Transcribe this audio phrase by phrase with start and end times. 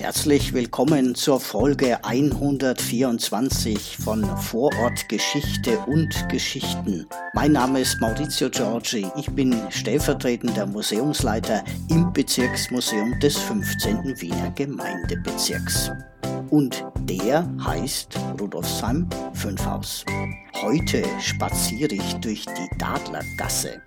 [0.00, 7.06] Herzlich willkommen zur Folge 124 von Vorort Geschichte und Geschichten.
[7.34, 9.06] Mein Name ist Maurizio Giorgi.
[9.16, 14.18] Ich bin stellvertretender Museumsleiter im Bezirksmuseum des 15.
[14.22, 15.90] Wiener Gemeindebezirks.
[16.48, 20.06] Und der heißt Rudolfsheim 5 Haus.
[20.62, 23.82] Heute spaziere ich durch die Dadlergasse.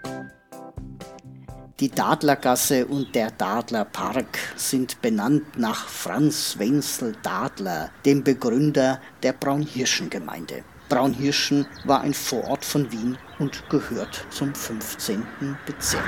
[1.84, 10.64] Die Dadlergasse und der Dadlerpark sind benannt nach Franz Wenzel Dadler, dem Begründer der Braunhirschengemeinde.
[10.88, 15.26] Braunhirschen war ein Vorort von Wien und gehört zum 15.
[15.66, 16.02] Bezirk.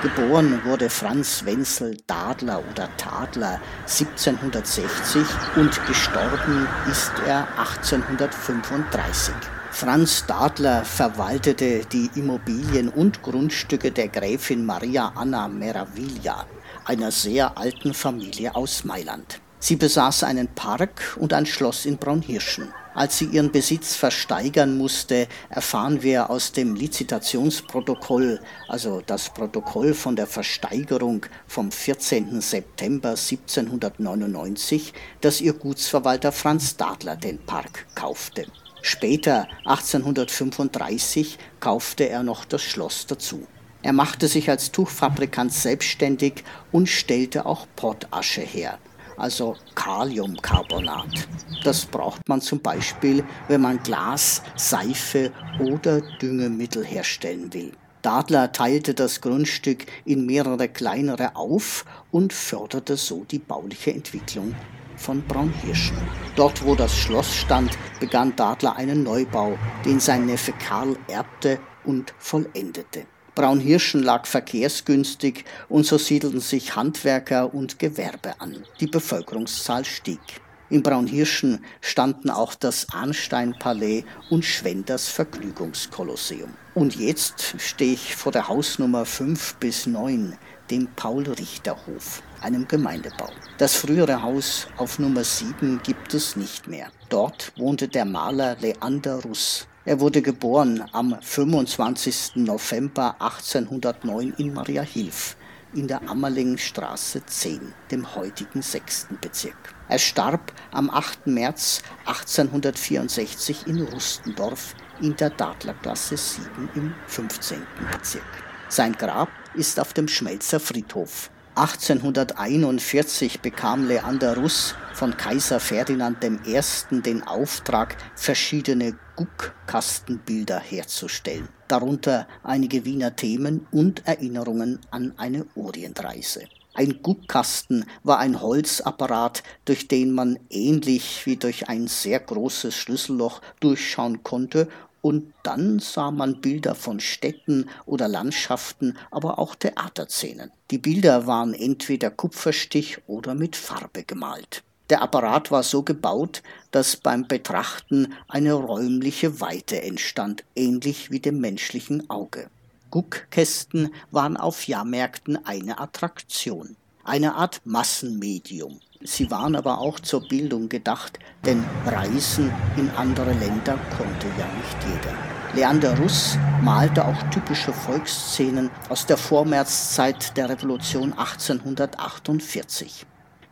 [0.00, 5.26] Geboren wurde Franz Wenzel Dadler oder Tadler 1760
[5.56, 9.34] und gestorben ist er 1835.
[9.74, 16.46] Franz Dadler verwaltete die Immobilien und Grundstücke der Gräfin Maria Anna Meraviglia,
[16.84, 19.40] einer sehr alten Familie aus Mailand.
[19.58, 22.68] Sie besaß einen Park und ein Schloss in Braunhirschen.
[22.94, 30.16] Als sie ihren Besitz versteigern musste, erfahren wir aus dem Lizitationsprotokoll, also das Protokoll von
[30.16, 32.42] der Versteigerung vom 14.
[32.42, 34.92] September 1799,
[35.22, 38.46] dass ihr Gutsverwalter Franz Dadler den Park kaufte.
[38.84, 43.46] Später, 1835, kaufte er noch das Schloss dazu.
[43.82, 48.78] Er machte sich als Tuchfabrikant selbstständig und stellte auch Pottasche her,
[49.16, 51.28] also Kaliumcarbonat.
[51.62, 57.72] Das braucht man zum Beispiel, wenn man Glas, Seife oder Düngemittel herstellen will.
[58.02, 64.56] Dadler teilte das Grundstück in mehrere kleinere auf und förderte so die bauliche Entwicklung
[64.96, 65.96] von Braunhirschen.
[66.36, 72.14] Dort, wo das Schloss stand, begann Dadler einen Neubau, den sein Neffe Karl erbte und
[72.18, 73.06] vollendete.
[73.34, 78.64] Braunhirschen lag verkehrsgünstig und so siedelten sich Handwerker und Gewerbe an.
[78.80, 80.20] Die Bevölkerungszahl stieg.
[80.68, 86.54] In Braunhirschen standen auch das Arnstein-Palais und Schwenders Vergnügungskolosseum.
[86.74, 90.38] Und jetzt stehe ich vor der Hausnummer 5 bis 9,
[90.72, 93.28] dem Paul-Richter-Hof, einem Gemeindebau.
[93.58, 96.90] Das frühere Haus auf Nummer 7 gibt es nicht mehr.
[97.10, 99.66] Dort wohnte der Maler Leander Russ.
[99.84, 102.36] Er wurde geboren am 25.
[102.36, 105.36] November 1809 in Mariahilf
[105.74, 109.08] in der Ammerlingstraße 10, dem heutigen 6.
[109.20, 109.74] Bezirk.
[109.90, 111.26] Er starb am 8.
[111.26, 117.58] März 1864 in Rustendorf in der Dadlerklasse 7 im 15.
[117.92, 118.51] Bezirk.
[118.72, 121.28] Sein Grab ist auf dem Schmelzer Friedhof.
[121.56, 126.58] 1841 bekam Leander Russ von Kaiser Ferdinand I.
[127.02, 136.44] den Auftrag, verschiedene Guckkastenbilder herzustellen, darunter einige Wiener Themen und Erinnerungen an eine Orientreise.
[136.72, 143.42] Ein Guckkasten war ein Holzapparat, durch den man ähnlich wie durch ein sehr großes Schlüsselloch
[143.60, 144.68] durchschauen konnte
[145.02, 150.50] und dann sah man Bilder von Städten oder Landschaften, aber auch Theaterszenen.
[150.70, 154.62] Die Bilder waren entweder Kupferstich oder mit Farbe gemalt.
[154.88, 161.40] Der Apparat war so gebaut, dass beim Betrachten eine räumliche Weite entstand, ähnlich wie dem
[161.40, 162.48] menschlichen Auge.
[162.90, 168.80] Guckkästen waren auf Jahrmärkten eine Attraktion, eine Art Massenmedium.
[169.04, 174.76] Sie waren aber auch zur Bildung gedacht, denn Reisen in andere Länder konnte ja nicht
[174.86, 175.16] jeder.
[175.54, 183.04] Leander Russ malte auch typische Volksszenen aus der Vormärzzeit der Revolution 1848.